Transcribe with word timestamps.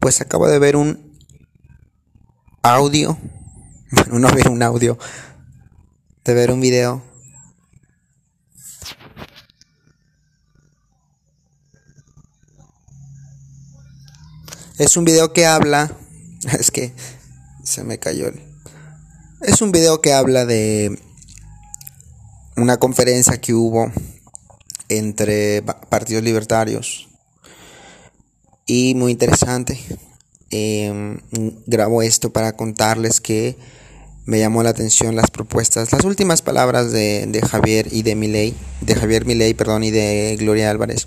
Pues 0.00 0.20
acabo 0.20 0.46
de 0.48 0.58
ver 0.58 0.76
un 0.76 1.18
audio, 2.62 3.18
bueno, 3.90 4.18
no 4.18 4.28
ver 4.34 4.48
un 4.48 4.62
audio, 4.62 4.98
de 6.24 6.34
ver 6.34 6.50
un 6.50 6.60
video. 6.60 7.02
Es 14.78 14.96
un 14.96 15.04
video 15.04 15.32
que 15.32 15.46
habla, 15.46 15.90
es 16.58 16.70
que 16.70 16.94
se 17.64 17.82
me 17.82 17.98
cayó 17.98 18.28
el... 18.28 18.42
Es 19.40 19.60
un 19.62 19.72
video 19.72 20.00
que 20.00 20.12
habla 20.12 20.44
de 20.44 21.00
una 22.56 22.78
conferencia 22.78 23.40
que 23.40 23.54
hubo 23.54 23.90
entre 24.88 25.62
partidos 25.62 26.22
libertarios 26.22 27.08
y 28.66 28.94
muy 28.94 29.12
interesante. 29.12 29.78
Eh, 30.50 31.18
grabo 31.66 32.02
esto 32.02 32.30
para 32.30 32.52
contarles 32.52 33.20
que 33.20 33.56
me 34.26 34.40
llamó 34.40 34.62
la 34.62 34.70
atención 34.70 35.14
las 35.14 35.30
propuestas, 35.30 35.92
las 35.92 36.04
últimas 36.04 36.42
palabras 36.42 36.90
de, 36.90 37.26
de 37.26 37.40
Javier 37.40 37.88
y 37.92 38.02
de 38.02 38.16
Milei, 38.16 38.54
de 38.80 38.94
Javier 38.96 39.24
Milei, 39.24 39.54
perdón, 39.54 39.84
y 39.84 39.92
de 39.92 40.36
Gloria 40.38 40.70
Álvarez, 40.70 41.06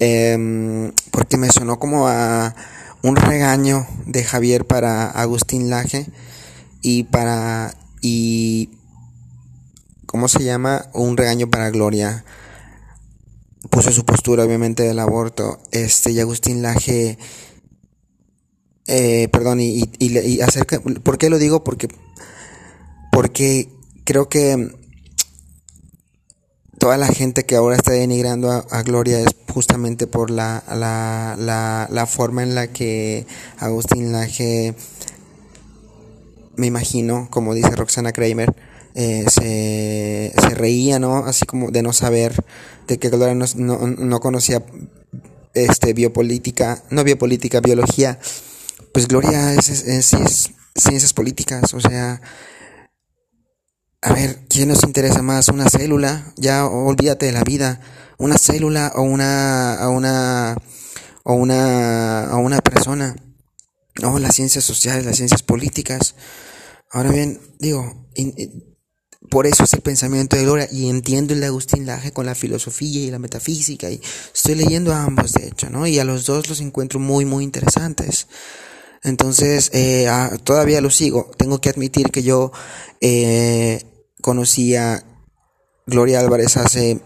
eh, 0.00 0.92
porque 1.10 1.38
me 1.38 1.50
sonó 1.50 1.78
como 1.78 2.08
a 2.08 2.54
un 3.02 3.16
regaño 3.16 3.86
de 4.04 4.22
Javier 4.22 4.66
para 4.66 5.06
Agustín 5.06 5.70
Laje 5.70 6.06
y 6.82 7.04
para 7.04 7.74
y 8.02 8.70
¿cómo 10.04 10.28
se 10.28 10.44
llama? 10.44 10.86
Un 10.92 11.16
regaño 11.16 11.48
para 11.48 11.70
Gloria 11.70 12.24
puso 13.76 13.92
su 13.92 14.06
postura 14.06 14.42
obviamente 14.42 14.84
del 14.84 14.98
aborto. 14.98 15.58
Este, 15.70 16.10
y 16.10 16.18
Agustín 16.18 16.62
Laje, 16.62 17.18
eh, 18.86 19.28
perdón, 19.30 19.60
y, 19.60 19.82
y, 19.98 20.18
y, 20.18 20.40
acerca, 20.40 20.80
¿por 20.80 21.18
qué 21.18 21.28
lo 21.28 21.36
digo? 21.36 21.62
Porque, 21.62 21.88
porque 23.12 23.68
creo 24.04 24.30
que 24.30 24.74
toda 26.78 26.96
la 26.96 27.08
gente 27.08 27.44
que 27.44 27.56
ahora 27.56 27.76
está 27.76 27.92
denigrando 27.92 28.50
a, 28.50 28.64
a 28.70 28.82
Gloria 28.82 29.20
es 29.20 29.36
justamente 29.52 30.06
por 30.06 30.30
la, 30.30 30.64
la, 30.68 31.36
la, 31.38 31.86
la, 31.90 32.06
forma 32.06 32.42
en 32.42 32.54
la 32.54 32.68
que 32.68 33.26
Agustín 33.58 34.10
Laje, 34.10 34.74
me 36.56 36.66
imagino, 36.66 37.28
como 37.30 37.52
dice 37.52 37.76
Roxana 37.76 38.12
Kramer, 38.12 38.56
eh, 38.96 39.26
se, 39.28 40.32
se, 40.40 40.54
reía, 40.54 40.98
¿no? 40.98 41.18
Así 41.26 41.44
como 41.44 41.70
de 41.70 41.82
no 41.82 41.92
saber, 41.92 42.44
de 42.88 42.98
que 42.98 43.10
Gloria 43.10 43.34
no, 43.34 43.44
no, 43.56 43.86
no, 43.86 44.20
conocía 44.20 44.64
este, 45.52 45.92
biopolítica, 45.92 46.82
no 46.90 47.04
biopolítica, 47.04 47.60
biología. 47.60 48.18
Pues 48.92 49.06
Gloria 49.06 49.52
es, 49.52 49.68
es, 49.68 49.84
es, 49.84 50.14
es 50.14 50.50
ciencias 50.74 51.12
políticas, 51.12 51.74
o 51.74 51.80
sea, 51.80 52.22
a 54.00 54.12
ver, 54.14 54.46
¿quién 54.48 54.68
nos 54.68 54.82
interesa 54.84 55.20
más? 55.20 55.48
¿Una 55.48 55.68
célula? 55.68 56.32
Ya 56.36 56.64
olvídate 56.64 57.26
de 57.26 57.32
la 57.32 57.42
vida. 57.42 57.80
¿Una 58.18 58.38
célula 58.38 58.92
o 58.94 59.02
una, 59.02 59.78
o 59.82 59.90
una, 59.90 60.56
o 61.24 61.34
una, 61.34 62.28
o 62.32 62.38
una 62.38 62.60
persona? 62.60 63.14
No, 64.00 64.18
las 64.18 64.36
ciencias 64.36 64.64
sociales, 64.64 65.04
las 65.04 65.16
ciencias 65.16 65.42
políticas. 65.42 66.14
Ahora 66.90 67.10
bien, 67.10 67.40
digo, 67.58 68.06
por 69.28 69.46
eso 69.46 69.64
es 69.64 69.72
el 69.72 69.80
pensamiento 69.80 70.36
de 70.36 70.44
Gloria 70.44 70.68
y 70.70 70.88
entiendo 70.88 71.34
el 71.34 71.40
de 71.40 71.46
Agustín 71.46 71.86
Laje 71.86 72.12
con 72.12 72.26
la 72.26 72.34
filosofía 72.34 73.02
y 73.02 73.10
la 73.10 73.18
metafísica 73.18 73.90
y 73.90 74.00
estoy 74.34 74.54
leyendo 74.54 74.92
a 74.92 75.04
ambos 75.04 75.32
de 75.32 75.48
hecho, 75.48 75.70
¿no? 75.70 75.86
Y 75.86 75.98
a 75.98 76.04
los 76.04 76.26
dos 76.26 76.48
los 76.48 76.60
encuentro 76.60 77.00
muy 77.00 77.24
muy 77.24 77.44
interesantes. 77.44 78.26
Entonces, 79.02 79.70
eh, 79.72 80.08
ah, 80.08 80.36
todavía 80.42 80.80
lo 80.80 80.90
sigo. 80.90 81.30
Tengo 81.36 81.60
que 81.60 81.68
admitir 81.68 82.10
que 82.10 82.22
yo 82.22 82.50
eh, 83.00 83.84
conocí 84.20 84.74
a 84.74 85.04
Gloria 85.86 86.20
Álvarez 86.20 86.56
hace 86.56 87.00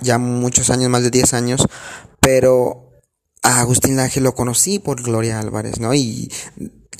ya 0.00 0.18
muchos 0.18 0.70
años, 0.70 0.90
más 0.90 1.02
de 1.02 1.10
10 1.10 1.34
años, 1.34 1.66
pero 2.20 2.90
a 3.42 3.60
Agustín 3.60 3.96
Laje 3.96 4.20
lo 4.20 4.34
conocí 4.34 4.78
por 4.78 5.02
Gloria 5.02 5.40
Álvarez, 5.40 5.80
¿no? 5.80 5.94
Y 5.94 6.30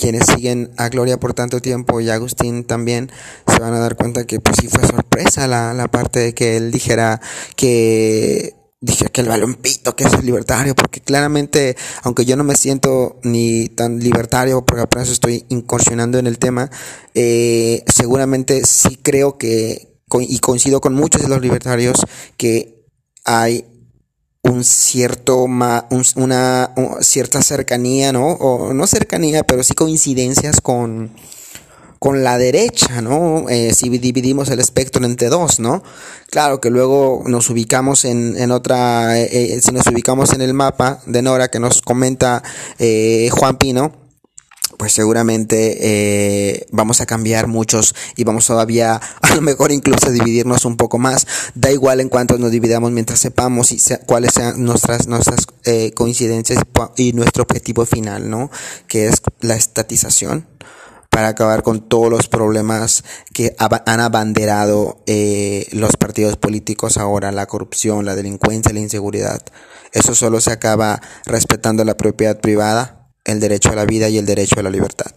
quienes 0.00 0.26
siguen 0.26 0.72
a 0.76 0.88
Gloria 0.88 1.20
por 1.20 1.34
tanto 1.34 1.60
tiempo 1.60 2.00
y 2.00 2.08
a 2.08 2.14
Agustín 2.14 2.64
también 2.64 3.12
se 3.46 3.60
van 3.60 3.74
a 3.74 3.78
dar 3.78 3.96
cuenta 3.96 4.26
que 4.26 4.40
pues 4.40 4.56
sí 4.60 4.68
fue 4.68 4.86
sorpresa 4.86 5.46
la, 5.46 5.74
la 5.74 5.88
parte 5.88 6.20
de 6.20 6.34
que 6.34 6.56
él 6.56 6.70
dijera 6.70 7.20
que 7.54 8.54
dije 8.80 9.10
que 9.10 9.20
el 9.20 9.28
balompito, 9.28 9.94
que 9.94 10.04
es 10.04 10.24
libertario, 10.24 10.74
porque 10.74 11.00
claramente, 11.00 11.76
aunque 12.02 12.24
yo 12.24 12.36
no 12.36 12.44
me 12.44 12.56
siento 12.56 13.20
ni 13.22 13.68
tan 13.68 14.00
libertario, 14.00 14.64
porque 14.64 14.82
apenas 14.82 15.10
estoy 15.10 15.44
incursionando 15.50 16.18
en 16.18 16.26
el 16.26 16.38
tema, 16.38 16.70
eh, 17.14 17.84
seguramente 17.86 18.64
sí 18.64 18.98
creo 19.02 19.36
que, 19.36 20.00
y 20.20 20.38
coincido 20.38 20.80
con 20.80 20.94
muchos 20.94 21.22
de 21.22 21.28
los 21.28 21.42
libertarios, 21.42 21.98
que 22.38 22.86
hay 23.24 23.66
un 24.42 24.64
cierto 24.64 25.46
ma, 25.46 25.86
un, 25.90 26.04
una, 26.16 26.72
cierta 27.00 27.42
cercanía, 27.42 28.12
¿no? 28.12 28.26
O 28.26 28.72
no 28.72 28.86
cercanía, 28.86 29.42
pero 29.42 29.62
sí 29.62 29.74
coincidencias 29.74 30.60
con, 30.60 31.10
con 31.98 32.24
la 32.24 32.38
derecha, 32.38 33.02
¿no? 33.02 33.48
Eh, 33.50 33.74
si 33.74 33.90
dividimos 33.90 34.48
el 34.48 34.60
espectro 34.60 35.04
entre 35.04 35.28
dos, 35.28 35.60
¿no? 35.60 35.82
Claro 36.30 36.60
que 36.60 36.70
luego 36.70 37.22
nos 37.26 37.50
ubicamos 37.50 38.06
en, 38.06 38.36
en 38.38 38.50
otra, 38.50 39.20
eh, 39.20 39.28
eh, 39.56 39.60
si 39.60 39.72
nos 39.72 39.86
ubicamos 39.86 40.32
en 40.32 40.40
el 40.40 40.54
mapa 40.54 41.00
de 41.06 41.20
Nora 41.20 41.48
que 41.48 41.60
nos 41.60 41.82
comenta 41.82 42.42
Juan 43.30 43.58
Pino, 43.58 43.99
pues 44.80 44.94
seguramente 44.94 45.76
eh, 45.78 46.66
vamos 46.72 47.02
a 47.02 47.06
cambiar 47.06 47.48
muchos 47.48 47.94
y 48.16 48.24
vamos 48.24 48.46
todavía 48.46 48.98
a 49.20 49.34
lo 49.34 49.42
mejor 49.42 49.72
incluso 49.72 50.06
a 50.06 50.10
dividirnos 50.10 50.64
un 50.64 50.78
poco 50.78 50.96
más. 50.96 51.26
Da 51.54 51.70
igual 51.70 52.00
en 52.00 52.08
cuanto 52.08 52.38
nos 52.38 52.50
dividamos 52.50 52.90
mientras 52.90 53.20
sepamos 53.20 53.72
y 53.72 53.80
cuáles 54.06 54.32
sean 54.32 54.64
nuestras, 54.64 55.06
nuestras 55.06 55.46
eh, 55.66 55.92
coincidencias 55.92 56.62
y 56.96 57.12
nuestro 57.12 57.42
objetivo 57.42 57.84
final, 57.84 58.30
¿no? 58.30 58.50
Que 58.86 59.08
es 59.08 59.20
la 59.40 59.54
estatización 59.54 60.48
para 61.10 61.28
acabar 61.28 61.62
con 61.62 61.86
todos 61.86 62.08
los 62.08 62.28
problemas 62.28 63.04
que 63.34 63.54
han 63.58 64.00
abanderado 64.00 65.02
eh, 65.06 65.66
los 65.72 65.98
partidos 65.98 66.38
políticos 66.38 66.96
ahora, 66.96 67.32
la 67.32 67.44
corrupción, 67.44 68.06
la 68.06 68.16
delincuencia, 68.16 68.72
la 68.72 68.80
inseguridad. 68.80 69.42
Eso 69.92 70.14
solo 70.14 70.40
se 70.40 70.52
acaba 70.52 71.02
respetando 71.26 71.84
la 71.84 71.98
propiedad 71.98 72.40
privada 72.40 72.99
el 73.30 73.40
derecho 73.40 73.70
a 73.70 73.74
la 73.74 73.84
vida 73.84 74.08
y 74.08 74.18
el 74.18 74.26
derecho 74.26 74.60
a 74.60 74.62
la 74.62 74.70
libertad. 74.70 75.12